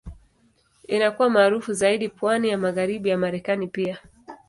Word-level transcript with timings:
Inakuwa 0.87 1.29
maarufu 1.29 1.73
zaidi 1.73 2.09
pwani 2.09 2.49
ya 2.49 2.57
Magharibi 2.57 3.09
ya 3.09 3.17
Marekani 3.17 3.67
pia. 3.67 3.97